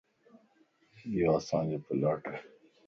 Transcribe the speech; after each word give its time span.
يو 1.15 1.29
اسانجو 1.37 1.77
پلاٽ 1.85 2.23
ا 2.33 2.33